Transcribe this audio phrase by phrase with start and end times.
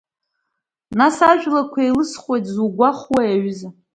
[0.97, 3.69] Нас ажәлақәа еилысхуеит зугәахәуеи аҩыза?